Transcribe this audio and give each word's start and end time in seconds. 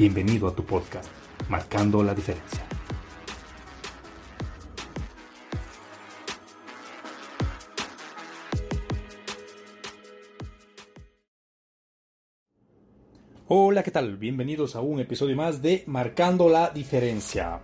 Bienvenido 0.00 0.48
a 0.48 0.54
tu 0.54 0.64
podcast, 0.64 1.10
Marcando 1.50 2.02
la 2.02 2.14
Diferencia. 2.14 2.64
Hola, 13.48 13.82
¿qué 13.82 13.90
tal? 13.90 14.16
Bienvenidos 14.16 14.74
a 14.74 14.80
un 14.80 15.00
episodio 15.00 15.36
más 15.36 15.60
de 15.60 15.84
Marcando 15.86 16.48
la 16.48 16.70
Diferencia. 16.70 17.60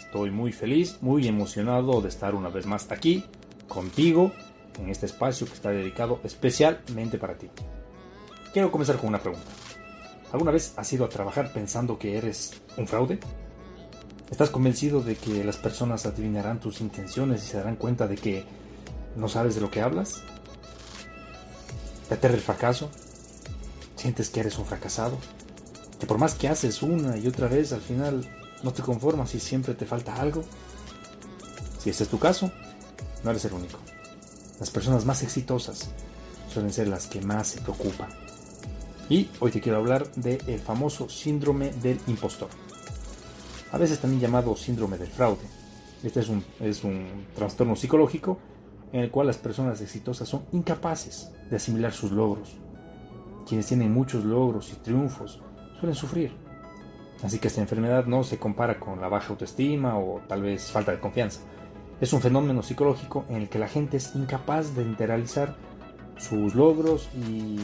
Estoy 0.00 0.32
muy 0.32 0.50
feliz, 0.50 0.98
muy 1.00 1.28
emocionado 1.28 2.00
de 2.00 2.08
estar 2.08 2.34
una 2.34 2.48
vez 2.48 2.66
más 2.66 2.90
aquí, 2.90 3.22
contigo, 3.68 4.32
en 4.80 4.88
este 4.88 5.06
espacio 5.06 5.46
que 5.46 5.52
está 5.52 5.70
dedicado 5.70 6.18
especialmente 6.24 7.18
para 7.18 7.38
ti. 7.38 7.46
Quiero 8.52 8.72
comenzar 8.72 8.96
con 8.96 9.10
una 9.10 9.20
pregunta. 9.20 9.67
¿Alguna 10.32 10.50
vez 10.50 10.74
has 10.76 10.92
ido 10.92 11.06
a 11.06 11.08
trabajar 11.08 11.52
pensando 11.52 11.98
que 11.98 12.18
eres 12.18 12.52
un 12.76 12.86
fraude? 12.86 13.18
¿Estás 14.30 14.50
convencido 14.50 15.00
de 15.00 15.16
que 15.16 15.42
las 15.42 15.56
personas 15.56 16.04
adivinarán 16.04 16.60
tus 16.60 16.82
intenciones 16.82 17.42
y 17.42 17.46
se 17.46 17.56
darán 17.56 17.76
cuenta 17.76 18.06
de 18.06 18.16
que 18.16 18.44
no 19.16 19.28
sabes 19.28 19.54
de 19.54 19.62
lo 19.62 19.70
que 19.70 19.80
hablas? 19.80 20.22
¿Te 22.08 22.14
aterra 22.14 22.34
el 22.34 22.42
fracaso? 22.42 22.90
¿Sientes 23.96 24.28
que 24.28 24.40
eres 24.40 24.58
un 24.58 24.66
fracasado? 24.66 25.16
¿Que 25.98 26.06
por 26.06 26.18
más 26.18 26.34
que 26.34 26.48
haces 26.48 26.82
una 26.82 27.16
y 27.16 27.26
otra 27.26 27.48
vez 27.48 27.72
al 27.72 27.80
final 27.80 28.28
no 28.62 28.72
te 28.72 28.82
conformas 28.82 29.34
y 29.34 29.40
siempre 29.40 29.72
te 29.72 29.86
falta 29.86 30.14
algo? 30.16 30.44
Si 31.78 31.88
este 31.88 32.04
es 32.04 32.10
tu 32.10 32.18
caso, 32.18 32.52
no 33.24 33.30
eres 33.30 33.46
el 33.46 33.54
único. 33.54 33.80
Las 34.60 34.70
personas 34.70 35.06
más 35.06 35.22
exitosas 35.22 35.88
suelen 36.52 36.72
ser 36.72 36.88
las 36.88 37.06
que 37.06 37.22
más 37.22 37.48
se 37.48 37.62
preocupan 37.62 38.27
y 39.08 39.28
hoy 39.40 39.50
te 39.50 39.60
quiero 39.60 39.78
hablar 39.78 40.10
del 40.14 40.58
famoso 40.58 41.08
síndrome 41.08 41.70
del 41.70 41.98
impostor. 42.06 42.48
A 43.72 43.78
veces 43.78 43.98
también 44.00 44.20
llamado 44.20 44.54
síndrome 44.56 44.98
del 44.98 45.08
fraude. 45.08 45.46
Este 46.02 46.20
es 46.20 46.28
un, 46.28 46.44
es 46.60 46.84
un 46.84 47.26
trastorno 47.34 47.74
psicológico 47.74 48.38
en 48.92 49.00
el 49.00 49.10
cual 49.10 49.26
las 49.26 49.38
personas 49.38 49.80
exitosas 49.80 50.28
son 50.28 50.44
incapaces 50.52 51.30
de 51.50 51.56
asimilar 51.56 51.92
sus 51.92 52.12
logros. 52.12 52.56
Quienes 53.46 53.66
tienen 53.66 53.92
muchos 53.92 54.24
logros 54.24 54.72
y 54.72 54.76
triunfos 54.76 55.40
suelen 55.78 55.94
sufrir. 55.94 56.32
Así 57.22 57.38
que 57.38 57.48
esta 57.48 57.60
enfermedad 57.60 58.06
no 58.06 58.22
se 58.24 58.38
compara 58.38 58.78
con 58.78 59.00
la 59.00 59.08
baja 59.08 59.30
autoestima 59.30 59.98
o 59.98 60.20
tal 60.28 60.42
vez 60.42 60.70
falta 60.70 60.92
de 60.92 61.00
confianza. 61.00 61.40
Es 62.00 62.12
un 62.12 62.20
fenómeno 62.20 62.62
psicológico 62.62 63.24
en 63.28 63.36
el 63.36 63.48
que 63.48 63.58
la 63.58 63.68
gente 63.68 63.96
es 63.96 64.14
incapaz 64.14 64.74
de 64.76 64.82
internalizar 64.82 65.56
sus 66.18 66.54
logros 66.54 67.08
y 67.14 67.58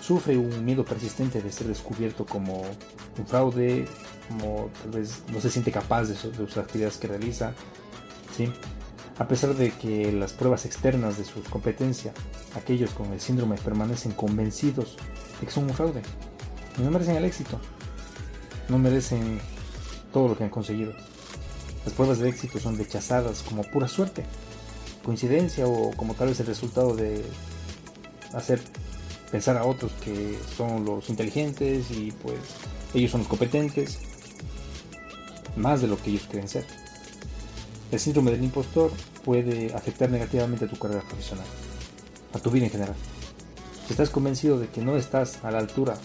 sufre 0.00 0.36
un 0.36 0.64
miedo 0.64 0.84
persistente 0.84 1.42
de 1.42 1.50
ser 1.50 1.66
descubierto 1.66 2.24
como 2.24 2.62
un 3.18 3.26
fraude, 3.26 3.86
como 4.28 4.70
tal 4.82 5.00
vez 5.00 5.22
no 5.32 5.40
se 5.40 5.50
siente 5.50 5.72
capaz 5.72 6.04
de, 6.04 6.14
sus 6.14 6.56
actividades 6.56 6.96
que 6.96 7.08
realiza, 7.08 7.52
¿sí? 8.36 8.52
A 9.18 9.26
pesar 9.26 9.54
de 9.54 9.70
que 9.70 10.12
las 10.12 10.32
pruebas 10.32 10.66
externas 10.66 11.16
de 11.16 11.24
su 11.24 11.42
competencia, 11.44 12.12
aquellos 12.54 12.90
con 12.90 13.12
el 13.12 13.20
síndrome 13.20 13.56
permanecen 13.56 14.12
convencidos 14.12 14.96
de 15.40 15.46
que 15.46 15.52
son 15.52 15.64
un 15.64 15.70
fraude 15.70 16.02
y 16.78 16.82
no 16.82 16.90
merecen 16.90 17.16
el 17.16 17.24
éxito, 17.24 17.58
no 18.68 18.78
merecen 18.78 19.40
todo 20.12 20.28
lo 20.28 20.36
que 20.36 20.44
han 20.44 20.50
conseguido. 20.50 20.92
Las 21.84 21.94
pruebas 21.94 22.18
de 22.18 22.28
éxito 22.28 22.58
son 22.58 22.76
rechazadas 22.76 23.42
como 23.42 23.62
pura 23.62 23.88
suerte, 23.88 24.24
coincidencia 25.04 25.66
o 25.66 25.92
como 25.92 26.14
tal 26.14 26.28
vez 26.28 26.40
el 26.40 26.46
resultado 26.46 26.94
de 26.94 27.24
hacer 28.36 28.60
pensar 29.30 29.56
a 29.56 29.64
otros 29.64 29.92
que 30.04 30.38
son 30.56 30.84
los 30.84 31.08
inteligentes 31.08 31.90
y 31.90 32.12
pues 32.12 32.38
ellos 32.94 33.10
son 33.10 33.20
los 33.20 33.28
competentes, 33.28 33.98
más 35.56 35.80
de 35.80 35.88
lo 35.88 36.00
que 36.00 36.10
ellos 36.10 36.26
creen 36.30 36.48
ser. 36.48 36.64
El 37.90 38.00
síndrome 38.00 38.30
del 38.30 38.44
impostor 38.44 38.90
puede 39.24 39.72
afectar 39.74 40.10
negativamente 40.10 40.64
a 40.64 40.68
tu 40.68 40.76
carrera 40.76 41.02
profesional, 41.02 41.46
a 42.32 42.38
tu 42.38 42.50
vida 42.50 42.66
en 42.66 42.70
general. 42.70 42.96
Si 43.86 43.92
estás 43.92 44.10
convencido 44.10 44.58
de 44.58 44.68
que 44.68 44.80
no 44.80 44.96
estás 44.96 45.44
a 45.44 45.50
la 45.50 45.58
altura 45.58 45.96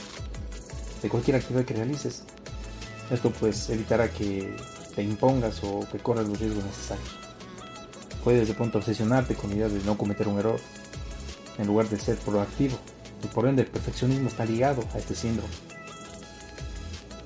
de 1.01 1.09
cualquier 1.09 1.37
actividad 1.37 1.65
que 1.65 1.73
realices, 1.73 2.23
esto 3.09 3.31
pues 3.31 3.69
evitará 3.69 4.09
que 4.09 4.55
te 4.95 5.01
impongas 5.01 5.63
o 5.63 5.87
que 5.91 5.97
corras 5.99 6.27
los 6.27 6.39
riesgos 6.39 6.63
necesarios. 6.63 7.09
Puedes 8.23 8.47
de 8.47 8.53
pronto 8.53 8.77
obsesionarte 8.77 9.35
con 9.35 9.49
la 9.49 9.55
idea 9.55 9.69
de 9.69 9.83
no 9.83 9.97
cometer 9.97 10.27
un 10.27 10.37
error, 10.37 10.59
en 11.57 11.67
lugar 11.67 11.89
de 11.89 11.97
ser 11.97 12.17
proactivo 12.17 12.77
y 13.23 13.27
por 13.27 13.47
ende 13.47 13.63
el 13.63 13.67
perfeccionismo 13.67 14.27
está 14.27 14.45
ligado 14.45 14.83
a 14.93 14.97
este 14.97 15.15
síndrome. 15.15 15.53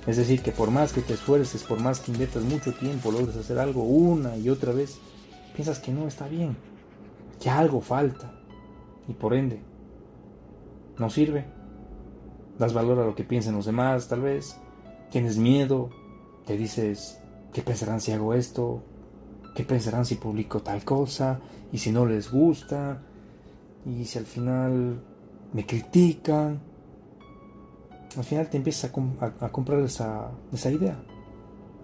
Es 0.08 0.18
decir, 0.18 0.41
que 0.41 0.52
por 0.52 0.69
más 0.69 0.94
que 0.94 1.02
te 1.02 1.13
esfuerces, 1.13 1.63
por 1.63 1.80
más 1.80 2.00
que 2.00 2.12
inviertas 2.12 2.44
mucho 2.44 2.74
tiempo, 2.74 3.12
logres 3.12 3.35
hacer 3.38 3.58
algo 3.58 3.84
una 3.84 4.38
y 4.38 4.50
otra 4.50 4.72
vez, 4.72 4.97
piensas 5.56 5.80
que 5.80 5.91
no 5.91 6.08
está 6.08 6.28
bien, 6.28 6.56
que 7.41 7.50
algo 7.50 7.81
falta 7.81 8.31
y 9.08 9.14
por 9.14 9.34
ende 9.34 9.59
no 10.97 11.09
sirve. 11.09 11.46
Das 12.59 12.74
valor 12.74 13.00
a 13.00 13.06
lo 13.06 13.16
que 13.16 13.24
piensen 13.24 13.56
los 13.56 13.66
demás, 13.66 14.08
tal 14.08 14.22
vez. 14.22 14.58
Tienes 15.12 15.38
miedo, 15.38 15.90
te 16.46 16.56
dices, 16.56 17.19
¿qué 17.52 17.62
pensarán 17.62 18.00
si 18.00 18.12
hago 18.12 18.34
esto? 18.34 18.84
¿Qué 19.56 19.64
pensarán 19.64 20.06
si 20.06 20.16
publico 20.16 20.62
tal 20.62 20.84
cosa? 20.84 21.40
¿Y 21.72 21.80
si 21.80 21.91
no 21.91 22.06
les 22.06 22.31
gusta? 22.31 23.02
¿Y 23.85 24.06
si 24.06 24.18
al 24.18 24.25
final 24.25 25.01
me 25.56 25.66
critican. 25.66 26.59
Al 28.18 28.23
final 28.25 28.50
te 28.50 28.57
empiezas 28.57 28.91
a, 29.40 29.51
comprar 29.51 29.79
esa, 29.79 30.31
idea 30.69 31.01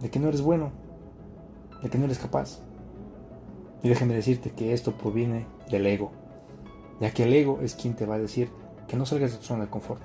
de 0.01 0.09
que 0.09 0.19
no 0.19 0.27
eres 0.27 0.41
bueno, 0.41 0.71
de 1.81 1.89
que 1.89 1.97
no 1.97 2.05
eres 2.05 2.19
capaz. 2.19 2.59
Y 3.81 3.89
déjame 3.89 4.13
decirte 4.13 4.51
que 4.51 4.73
esto 4.73 4.97
proviene 4.97 5.47
del 5.69 5.87
ego, 5.87 6.11
ya 6.99 7.11
que 7.11 7.23
el 7.23 7.33
ego 7.33 7.59
es 7.61 7.75
quien 7.75 7.95
te 7.95 8.05
va 8.05 8.15
a 8.15 8.19
decir 8.19 8.49
que 8.87 8.97
no 8.97 9.05
salgas 9.05 9.31
de 9.31 9.37
tu 9.37 9.43
zona 9.43 9.65
de 9.65 9.69
confort, 9.69 10.01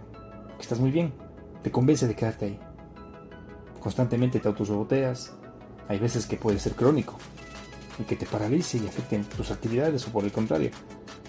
que 0.56 0.62
estás 0.62 0.80
muy 0.80 0.90
bien, 0.90 1.12
te 1.62 1.70
convence 1.70 2.06
de 2.06 2.14
quedarte 2.14 2.46
ahí. 2.46 2.60
Constantemente 3.80 4.40
te 4.40 4.48
autosaboteas, 4.48 5.32
hay 5.88 5.98
veces 5.98 6.26
que 6.26 6.36
puede 6.36 6.58
ser 6.58 6.74
crónico 6.74 7.16
y 7.98 8.04
que 8.04 8.16
te 8.16 8.26
paralice 8.26 8.78
y 8.78 8.86
afecte 8.86 9.18
tus 9.36 9.50
actividades 9.50 10.06
o 10.08 10.12
por 10.12 10.24
el 10.24 10.32
contrario, 10.32 10.70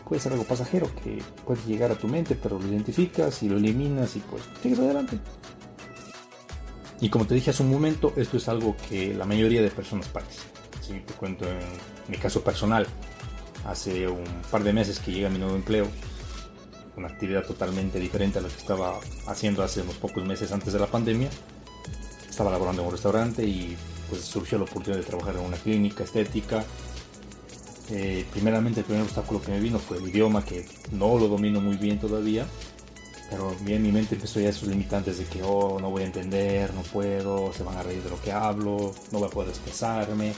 puede 0.08 0.22
ser 0.22 0.32
algo 0.32 0.46
pasajero 0.46 0.90
que 1.04 1.22
puede 1.46 1.62
llegar 1.66 1.92
a 1.92 1.96
tu 1.96 2.08
mente, 2.08 2.36
pero 2.36 2.60
lo 2.60 2.68
identificas 2.68 3.44
y 3.44 3.50
lo 3.50 3.58
eliminas 3.58 4.16
y 4.16 4.20
pues 4.20 4.44
sigues 4.62 4.80
adelante. 4.80 5.20
Y 7.00 7.10
como 7.10 7.26
te 7.28 7.36
dije 7.36 7.52
hace 7.52 7.64
un 7.64 7.72
momento, 7.72 8.14
esto 8.16 8.38
es 8.38 8.48
algo 8.48 8.76
que 8.90 9.14
la 9.14 9.26
mayoría 9.26 9.62
de 9.62 9.70
personas 9.70 10.08
padecen. 10.08 10.46
Si 10.82 10.94
te 11.02 11.14
cuento 11.14 11.46
en 11.48 11.60
mi 12.08 12.18
caso 12.18 12.42
personal, 12.42 12.88
hace 13.66 14.08
un 14.08 14.24
par 14.50 14.64
de 14.64 14.74
meses 14.74 15.00
que 15.00 15.12
llega 15.12 15.30
mi 15.30 15.38
nuevo 15.38 15.56
empleo, 15.56 15.88
una 16.96 17.10
actividad 17.10 17.46
totalmente 17.46 18.00
diferente 18.00 18.40
a 18.40 18.42
la 18.42 18.48
que 18.48 18.58
estaba 18.58 19.00
haciendo 19.28 19.62
hace 19.62 19.82
unos 19.82 19.96
pocos 19.96 20.26
meses 20.26 20.52
antes 20.52 20.74
de 20.74 20.80
la 20.80 20.88
pandemia. 20.88 21.30
Estaba 22.28 22.50
laborando 22.50 22.82
en 22.82 22.88
un 22.88 22.94
restaurante 22.94 23.44
y 23.44 23.76
pues 24.10 24.22
surgió 24.22 24.58
la 24.58 24.64
oportunidad 24.64 25.02
de 25.02 25.06
trabajar 25.06 25.36
en 25.36 25.42
una 25.42 25.58
clínica 25.58 26.04
estética 26.06 26.66
eh, 27.90 28.26
primeramente 28.32 28.82
el 28.82 28.86
primer 28.86 29.04
obstáculo 29.04 29.42
que 29.42 29.52
me 29.52 29.60
vino 29.60 29.80
fue 29.80 29.98
el 29.98 30.08
idioma, 30.08 30.44
que 30.44 30.66
no 30.92 31.18
lo 31.18 31.28
domino 31.28 31.62
muy 31.62 31.78
bien 31.78 32.00
todavía. 32.00 32.46
Pero 33.30 33.54
en 33.66 33.84
mi 33.84 33.92
mente 33.92 34.16
empezó 34.16 34.40
ya 34.40 34.50
esos 34.50 34.70
limitantes 34.70 35.18
de 35.18 35.26
que, 35.26 35.44
oh, 35.44 35.80
no 35.82 35.90
voy 35.92 36.04
a 36.04 36.06
entender, 36.06 36.74
no 36.74 36.82
puedo, 36.82 37.52
se 37.54 37.64
van 37.64 37.76
a 37.76 37.84
reír 37.84 38.02
de 38.02 38.10
lo 38.10 38.22
que 38.22 38.32
hablo, 38.32 38.94
no 39.12 39.20
voy 39.20 39.28
a 39.28 39.32
poder 39.32 39.50
expresarme. 39.50 40.34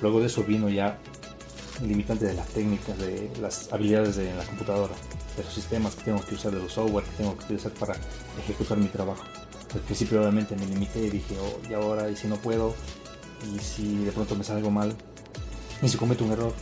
Luego 0.00 0.20
de 0.20 0.26
eso 0.26 0.44
vino 0.44 0.68
ya 0.68 0.98
el 1.80 1.88
limitante 1.88 2.26
de 2.26 2.34
las 2.34 2.46
técnicas, 2.48 2.98
de 2.98 3.30
las 3.40 3.72
habilidades 3.72 4.16
de 4.16 4.34
la 4.34 4.44
computadora, 4.44 4.94
de 5.36 5.44
los 5.44 5.52
sistemas 5.52 5.94
que 5.94 6.04
tengo 6.04 6.22
que 6.22 6.34
usar, 6.34 6.52
de 6.52 6.58
los 6.58 6.72
software 6.72 7.04
que 7.04 7.16
tengo 7.16 7.36
que 7.38 7.44
utilizar 7.44 7.72
para 7.72 7.96
ejecutar 8.38 8.76
mi 8.76 8.88
trabajo. 8.88 9.24
Al 9.74 9.80
principio 9.80 10.20
obviamente 10.20 10.56
me 10.56 10.66
limité 10.66 11.00
y 11.06 11.10
dije, 11.10 11.36
oh, 11.40 11.68
y 11.68 11.72
ahora, 11.72 12.10
y 12.10 12.16
si 12.16 12.28
no 12.28 12.36
puedo, 12.36 12.74
y 13.54 13.58
si 13.58 14.04
de 14.04 14.12
pronto 14.12 14.36
me 14.36 14.44
sale 14.44 14.58
algo 14.58 14.70
mal, 14.70 14.94
y 15.82 15.88
si 15.88 15.96
cometo 15.96 16.24
un 16.24 16.32
error. 16.32 16.52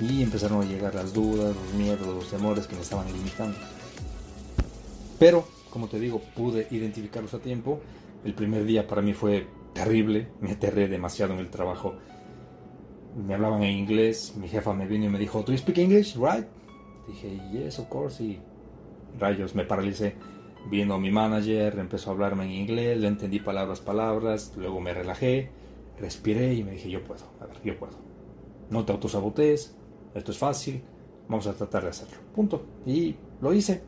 Y 0.00 0.22
empezaron 0.22 0.62
a 0.62 0.64
llegar 0.64 0.94
las 0.94 1.12
dudas, 1.12 1.54
los 1.54 1.74
miedos, 1.74 2.06
los 2.06 2.30
temores 2.30 2.66
que 2.66 2.76
me 2.76 2.82
estaban 2.82 3.06
limitando. 3.12 3.56
Pero, 5.18 5.44
como 5.70 5.88
te 5.88 5.98
digo, 5.98 6.20
pude 6.36 6.68
identificarlos 6.70 7.34
a 7.34 7.40
tiempo. 7.40 7.80
El 8.24 8.34
primer 8.34 8.64
día 8.64 8.86
para 8.86 9.02
mí 9.02 9.12
fue 9.12 9.46
terrible, 9.72 10.28
me 10.40 10.52
aterré 10.52 10.88
demasiado 10.88 11.34
en 11.34 11.40
el 11.40 11.50
trabajo. 11.50 11.94
Me 13.16 13.34
hablaban 13.34 13.62
en 13.62 13.76
inglés, 13.76 14.34
mi 14.36 14.48
jefa 14.48 14.72
me 14.72 14.86
vino 14.86 15.06
y 15.06 15.08
me 15.08 15.18
dijo, 15.18 15.42
¿Do 15.42 15.52
you 15.52 15.58
speak 15.58 15.78
English, 15.78 16.16
right? 16.16 16.46
Dije, 17.08 17.40
yes, 17.52 17.78
of 17.78 17.88
course, 17.88 18.22
y 18.22 18.40
rayos, 19.18 19.54
me 19.54 19.64
paralicé. 19.64 20.14
Vino 20.70 20.98
mi 20.98 21.10
manager, 21.10 21.78
empezó 21.78 22.10
a 22.10 22.12
hablarme 22.12 22.44
en 22.44 22.50
inglés, 22.50 22.98
le 22.98 23.08
entendí 23.08 23.40
palabras, 23.40 23.80
palabras, 23.80 24.52
luego 24.56 24.80
me 24.80 24.92
relajé, 24.92 25.50
respiré 25.98 26.54
y 26.54 26.62
me 26.62 26.72
dije, 26.72 26.90
yo 26.90 27.02
puedo, 27.02 27.24
a 27.40 27.46
ver, 27.46 27.56
yo 27.64 27.78
puedo. 27.78 27.94
No 28.70 28.84
te 28.84 28.92
autosabotees, 28.92 29.74
esto 30.14 30.32
es 30.32 30.38
fácil, 30.38 30.82
vamos 31.28 31.46
a 31.46 31.54
tratar 31.54 31.84
de 31.84 31.90
hacerlo. 31.90 32.16
Punto. 32.34 32.64
Y 32.86 33.14
lo 33.40 33.52
hice. 33.52 33.82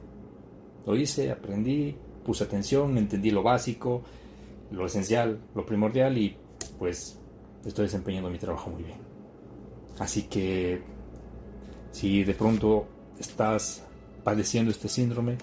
Lo 0.87 0.97
hice, 0.97 1.31
aprendí, 1.31 1.97
puse 2.25 2.45
atención, 2.45 2.97
entendí 2.97 3.31
lo 3.31 3.43
básico, 3.43 4.03
lo 4.71 4.87
esencial, 4.87 5.41
lo 5.55 5.67
primordial 5.67 6.17
y 6.17 6.37
pues 6.79 7.19
estoy 7.65 7.85
desempeñando 7.85 8.31
mi 8.31 8.39
trabajo 8.39 8.71
muy 8.71 8.85
bien. 8.85 8.99
Así 9.99 10.23
que 10.25 10.81
si 11.93 12.25
de 12.25 12.35
pronto 12.35 12.87
estás 13.19 13.85
padeciendo 14.25 14.71
este 14.71 14.89
síndrome, 14.89 15.37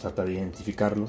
trata 0.00 0.24
de 0.24 0.34
identificarlo, 0.34 1.08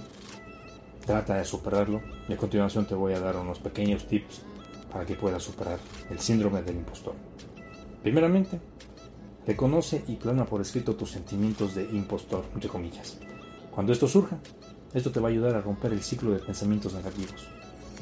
trata 1.06 1.36
de 1.36 1.45
superarlo 1.45 2.01
y 2.27 2.33
a 2.33 2.38
continuación 2.38 2.86
te 2.86 2.95
voy 2.95 3.13
a 3.13 3.19
dar 3.19 3.36
unos 3.36 3.59
pequeños 3.59 4.07
tips 4.07 4.42
para 4.92 5.06
que 5.06 5.15
puedas 5.15 5.44
superar 5.44 5.80
el 6.09 6.19
síndrome 6.19 6.62
del 6.63 6.77
impostor. 6.77 7.13
Primeramente, 8.01 8.59
reconoce 9.45 10.03
y 10.07 10.15
plana 10.15 10.45
por 10.45 10.61
escrito 10.61 10.95
tus 10.95 11.11
sentimientos 11.11 11.75
de 11.75 11.83
impostor, 11.83 12.45
entre 12.53 12.69
comillas. 12.69 13.17
Cuando 13.73 13.93
esto 13.93 14.07
surja, 14.07 14.38
esto 14.93 15.11
te 15.11 15.19
va 15.19 15.29
a 15.29 15.31
ayudar 15.31 15.55
a 15.55 15.61
romper 15.61 15.93
el 15.93 16.01
ciclo 16.01 16.31
de 16.31 16.39
pensamientos 16.39 16.93
negativos. 16.93 17.47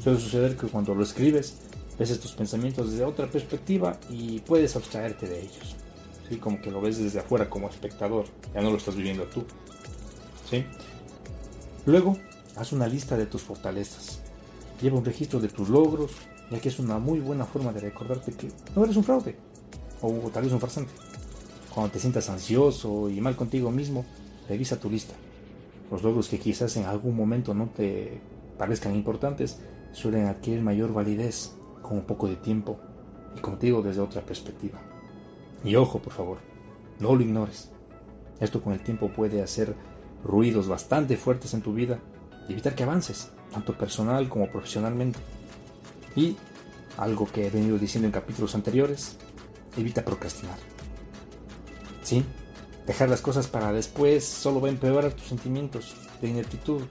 Suele 0.02 0.18
suceder 0.18 0.56
que 0.56 0.66
cuando 0.66 0.94
lo 0.94 1.02
escribes, 1.02 1.56
ves 1.98 2.10
estos 2.10 2.32
pensamientos 2.32 2.90
desde 2.90 3.04
otra 3.04 3.26
perspectiva 3.26 3.98
y 4.08 4.40
puedes 4.40 4.74
abstraerte 4.76 5.28
de 5.28 5.40
ellos. 5.40 5.76
¿Sí? 6.28 6.36
Como 6.36 6.60
que 6.60 6.70
lo 6.70 6.80
ves 6.80 6.98
desde 6.98 7.20
afuera 7.20 7.48
como 7.48 7.68
espectador, 7.68 8.24
ya 8.54 8.60
no 8.60 8.70
lo 8.70 8.76
estás 8.76 8.96
viviendo 8.96 9.24
tú. 9.24 9.44
¿Sí? 10.48 10.64
Luego, 11.86 12.16
haz 12.56 12.72
una 12.72 12.86
lista 12.86 13.16
de 13.16 13.26
tus 13.26 13.42
fortalezas. 13.42 14.20
Lleva 14.80 14.98
un 14.98 15.04
registro 15.04 15.40
de 15.40 15.48
tus 15.48 15.68
logros, 15.68 16.12
ya 16.50 16.58
que 16.60 16.68
es 16.68 16.78
una 16.78 16.98
muy 16.98 17.20
buena 17.20 17.44
forma 17.44 17.72
de 17.72 17.80
recordarte 17.80 18.32
que 18.32 18.48
no 18.74 18.84
eres 18.84 18.96
un 18.96 19.04
fraude, 19.04 19.36
o 20.00 20.30
tal 20.32 20.44
vez 20.44 20.52
un 20.52 20.60
farsante. 20.60 20.92
Cuando 21.74 21.92
te 21.92 22.00
sientas 22.00 22.28
ansioso 22.28 23.08
y 23.08 23.20
mal 23.20 23.36
contigo 23.36 23.70
mismo, 23.70 24.04
revisa 24.48 24.80
tu 24.80 24.90
lista 24.90 25.14
los 25.90 26.02
logros 26.02 26.28
que 26.28 26.38
quizás 26.38 26.76
en 26.76 26.84
algún 26.84 27.16
momento 27.16 27.52
no 27.52 27.66
te 27.66 28.20
parezcan 28.56 28.94
importantes 28.94 29.58
suelen 29.92 30.26
adquirir 30.26 30.62
mayor 30.62 30.92
validez 30.92 31.52
con 31.82 31.98
un 31.98 32.04
poco 32.04 32.28
de 32.28 32.36
tiempo 32.36 32.78
y 33.36 33.40
contigo 33.40 33.82
desde 33.82 34.00
otra 34.00 34.22
perspectiva. 34.22 34.78
Y 35.64 35.74
ojo, 35.76 35.98
por 35.98 36.12
favor, 36.12 36.38
no 37.00 37.14
lo 37.14 37.22
ignores. 37.22 37.70
Esto 38.38 38.62
con 38.62 38.72
el 38.72 38.80
tiempo 38.80 39.08
puede 39.08 39.42
hacer 39.42 39.74
ruidos 40.24 40.68
bastante 40.68 41.16
fuertes 41.16 41.54
en 41.54 41.62
tu 41.62 41.74
vida 41.74 41.98
y 42.48 42.52
evitar 42.52 42.74
que 42.74 42.84
avances, 42.84 43.30
tanto 43.52 43.76
personal 43.76 44.28
como 44.28 44.50
profesionalmente. 44.50 45.18
Y 46.14 46.36
algo 46.96 47.26
que 47.26 47.46
he 47.46 47.50
venido 47.50 47.78
diciendo 47.78 48.06
en 48.06 48.12
capítulos 48.12 48.54
anteriores, 48.54 49.16
evita 49.76 50.04
procrastinar. 50.04 50.79
¿Sí? 52.10 52.24
Dejar 52.88 53.08
las 53.08 53.20
cosas 53.20 53.46
para 53.46 53.72
después 53.72 54.24
solo 54.24 54.60
va 54.60 54.66
a 54.66 54.72
empeorar 54.72 55.12
tus 55.12 55.28
sentimientos 55.28 55.94
de 56.20 56.28
ineptitud. 56.28 56.82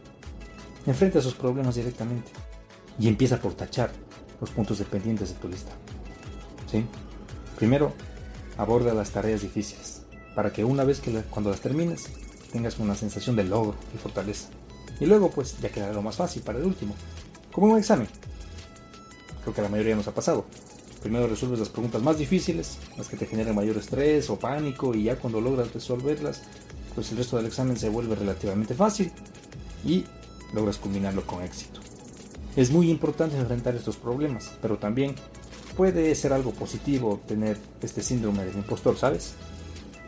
Enfrenta 0.85 1.19
esos 1.19 1.33
problemas 1.33 1.75
directamente 1.75 2.31
y 2.97 3.09
empieza 3.09 3.37
por 3.37 3.53
tachar 3.53 3.91
los 4.39 4.49
puntos 4.49 4.79
dependientes 4.79 5.27
de 5.27 5.35
tu 5.35 5.49
lista. 5.49 5.73
¿Sí? 6.71 6.85
Primero, 7.57 7.91
aborda 8.57 8.93
las 8.93 9.11
tareas 9.11 9.41
difíciles 9.41 10.03
para 10.35 10.53
que 10.53 10.63
una 10.63 10.85
vez 10.85 11.01
que 11.01 11.11
cuando 11.23 11.49
las 11.49 11.59
termines 11.59 12.07
tengas 12.53 12.79
una 12.79 12.95
sensación 12.95 13.35
de 13.35 13.43
logro 13.43 13.75
y 13.93 13.97
fortaleza. 13.97 14.47
Y 15.01 15.05
luego 15.05 15.29
pues 15.29 15.59
ya 15.59 15.67
quedará 15.67 15.91
lo 15.91 16.01
más 16.01 16.15
fácil 16.15 16.43
para 16.43 16.59
el 16.59 16.63
último, 16.63 16.95
como 17.51 17.73
un 17.73 17.77
examen. 17.77 18.07
Creo 19.41 19.53
que 19.53 19.61
la 19.61 19.67
mayoría 19.67 19.97
nos 19.97 20.07
ha 20.07 20.13
pasado. 20.13 20.45
Primero 21.01 21.27
resuelves 21.27 21.59
las 21.59 21.69
preguntas 21.69 22.01
más 22.01 22.17
difíciles, 22.17 22.77
las 22.97 23.07
que 23.07 23.15
te 23.15 23.25
generan 23.25 23.55
mayor 23.55 23.77
estrés 23.77 24.29
o 24.29 24.37
pánico, 24.37 24.93
y 24.93 25.03
ya 25.03 25.15
cuando 25.15 25.39
logras 25.39 25.73
resolverlas, 25.73 26.41
pues 26.93 27.11
el 27.11 27.17
resto 27.17 27.37
del 27.37 27.45
examen 27.45 27.77
se 27.77 27.89
vuelve 27.89 28.15
relativamente 28.15 28.73
fácil 28.73 29.11
y 29.85 30.03
logras 30.53 30.77
culminarlo 30.77 31.25
con 31.25 31.43
éxito. 31.43 31.79
Es 32.55 32.71
muy 32.71 32.89
importante 32.89 33.37
enfrentar 33.37 33.75
estos 33.75 33.95
problemas, 33.95 34.51
pero 34.61 34.77
también 34.77 35.15
puede 35.77 36.13
ser 36.15 36.33
algo 36.33 36.51
positivo 36.51 37.21
tener 37.25 37.57
este 37.81 38.03
síndrome 38.03 38.43
del 38.43 38.57
impostor, 38.57 38.97
¿sabes? 38.97 39.35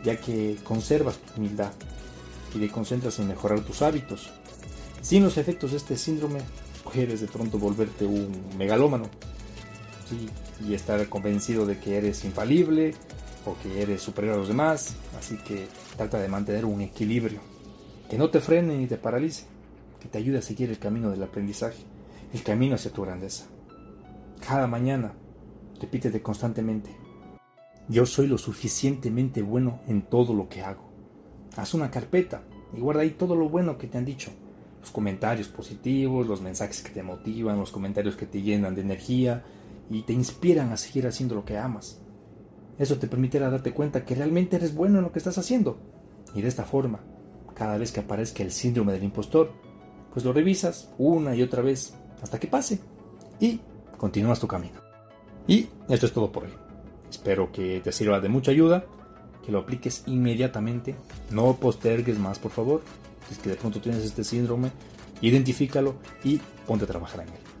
Ya 0.04 0.20
que 0.20 0.58
conservas 0.64 1.16
tu 1.16 1.40
humildad 1.40 1.72
y 2.54 2.58
te 2.58 2.68
concentras 2.68 3.18
en 3.18 3.28
mejorar 3.28 3.60
tus 3.60 3.80
hábitos. 3.80 4.30
Sin 5.00 5.22
los 5.22 5.38
efectos 5.38 5.70
de 5.70 5.78
este 5.78 5.96
síndrome, 5.96 6.40
puedes 6.84 7.22
de 7.22 7.26
pronto 7.26 7.58
volverte 7.58 8.04
un 8.04 8.30
megalómano. 8.58 9.04
Sí, 10.10 10.28
y 10.66 10.74
estar 10.74 11.08
convencido 11.08 11.66
de 11.66 11.78
que 11.78 11.96
eres 11.96 12.24
infalible 12.24 12.94
o 13.44 13.56
que 13.62 13.82
eres 13.82 14.02
superior 14.02 14.34
a 14.34 14.38
los 14.38 14.48
demás. 14.48 14.94
Así 15.18 15.36
que 15.38 15.66
trata 15.96 16.18
de 16.18 16.28
mantener 16.28 16.64
un 16.64 16.80
equilibrio. 16.80 17.40
Que 18.08 18.18
no 18.18 18.30
te 18.30 18.40
frene 18.40 18.76
ni 18.76 18.86
te 18.86 18.96
paralice. 18.96 19.46
Que 20.00 20.08
te 20.08 20.18
ayude 20.18 20.38
a 20.38 20.42
seguir 20.42 20.70
el 20.70 20.78
camino 20.78 21.10
del 21.10 21.22
aprendizaje. 21.22 21.82
El 22.32 22.42
camino 22.42 22.74
hacia 22.74 22.92
tu 22.92 23.02
grandeza. 23.02 23.44
Cada 24.46 24.66
mañana 24.66 25.12
repítete 25.80 26.22
constantemente. 26.22 26.90
Yo 27.88 28.06
soy 28.06 28.26
lo 28.26 28.38
suficientemente 28.38 29.42
bueno 29.42 29.80
en 29.86 30.02
todo 30.02 30.34
lo 30.34 30.48
que 30.48 30.62
hago. 30.62 30.84
Haz 31.56 31.74
una 31.74 31.90
carpeta 31.90 32.42
y 32.74 32.80
guarda 32.80 33.02
ahí 33.02 33.10
todo 33.10 33.36
lo 33.36 33.48
bueno 33.48 33.76
que 33.76 33.86
te 33.86 33.98
han 33.98 34.04
dicho. 34.04 34.30
Los 34.80 34.90
comentarios 34.90 35.48
positivos, 35.48 36.26
los 36.26 36.40
mensajes 36.40 36.82
que 36.82 36.90
te 36.90 37.02
motivan, 37.02 37.58
los 37.58 37.70
comentarios 37.70 38.16
que 38.16 38.26
te 38.26 38.42
llenan 38.42 38.74
de 38.74 38.80
energía, 38.80 39.44
y 39.90 40.02
te 40.02 40.12
inspiran 40.12 40.72
a 40.72 40.76
seguir 40.76 41.06
haciendo 41.06 41.34
lo 41.34 41.44
que 41.44 41.58
amas. 41.58 42.00
Eso 42.78 42.98
te 42.98 43.06
permitirá 43.06 43.50
darte 43.50 43.72
cuenta 43.72 44.04
que 44.04 44.14
realmente 44.14 44.56
eres 44.56 44.74
bueno 44.74 44.98
en 44.98 45.04
lo 45.04 45.12
que 45.12 45.18
estás 45.18 45.38
haciendo. 45.38 45.78
Y 46.34 46.42
de 46.42 46.48
esta 46.48 46.64
forma, 46.64 47.00
cada 47.54 47.76
vez 47.78 47.92
que 47.92 48.00
aparezca 48.00 48.42
el 48.42 48.50
síndrome 48.50 48.92
del 48.92 49.04
impostor, 49.04 49.52
pues 50.12 50.24
lo 50.24 50.32
revisas 50.32 50.90
una 50.98 51.34
y 51.34 51.42
otra 51.42 51.62
vez 51.62 51.94
hasta 52.22 52.38
que 52.38 52.46
pase 52.46 52.80
y 53.40 53.60
continúas 53.96 54.40
tu 54.40 54.46
camino. 54.46 54.80
Y 55.46 55.68
esto 55.88 56.06
es 56.06 56.12
todo 56.12 56.30
por 56.30 56.44
hoy. 56.44 56.52
Espero 57.10 57.52
que 57.52 57.80
te 57.80 57.92
sirva 57.92 58.20
de 58.20 58.28
mucha 58.28 58.50
ayuda, 58.50 58.84
que 59.44 59.52
lo 59.52 59.58
apliques 59.58 60.04
inmediatamente, 60.06 60.94
no 61.30 61.56
postergues 61.56 62.18
más 62.18 62.38
por 62.38 62.52
favor. 62.52 62.82
Si 63.28 63.34
es 63.34 63.40
que 63.40 63.50
de 63.50 63.56
pronto 63.56 63.80
tienes 63.80 64.04
este 64.04 64.24
síndrome, 64.24 64.70
identifícalo 65.20 65.96
y 66.24 66.40
ponte 66.66 66.84
a 66.84 66.88
trabajar 66.88 67.20
en 67.20 67.28
él. 67.28 67.51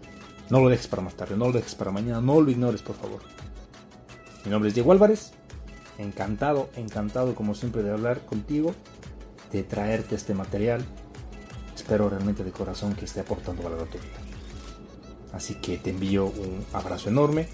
No 0.52 0.60
lo 0.60 0.68
dejes 0.68 0.86
para 0.86 1.00
más 1.00 1.14
tarde, 1.14 1.34
no 1.34 1.46
lo 1.46 1.52
dejes 1.52 1.74
para 1.74 1.92
mañana, 1.92 2.20
no 2.20 2.38
lo 2.38 2.50
ignores, 2.50 2.82
por 2.82 2.94
favor. 2.94 3.22
Mi 4.44 4.50
nombre 4.50 4.68
es 4.68 4.74
Diego 4.74 4.92
Álvarez. 4.92 5.32
Encantado, 5.96 6.68
encantado 6.76 7.34
como 7.34 7.54
siempre 7.54 7.82
de 7.82 7.90
hablar 7.90 8.26
contigo, 8.26 8.74
de 9.50 9.62
traerte 9.62 10.14
este 10.14 10.34
material. 10.34 10.84
Espero 11.74 12.10
realmente 12.10 12.44
de 12.44 12.52
corazón 12.52 12.92
que 12.92 13.06
esté 13.06 13.20
aportando 13.20 13.62
valor 13.62 13.80
a 13.80 13.86
tu 13.86 13.96
vida. 13.96 14.18
Así 15.32 15.54
que 15.54 15.78
te 15.78 15.88
envío 15.88 16.26
un 16.26 16.66
abrazo 16.74 17.08
enorme. 17.08 17.48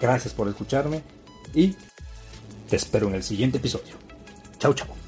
Gracias 0.00 0.34
por 0.34 0.46
escucharme 0.46 1.02
y 1.52 1.74
te 2.70 2.76
espero 2.76 3.08
en 3.08 3.16
el 3.16 3.24
siguiente 3.24 3.58
episodio. 3.58 3.96
Chao, 4.60 4.72
chao. 4.72 5.01